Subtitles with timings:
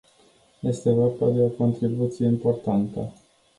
[0.63, 3.13] Este vorba de o contribuție importantă.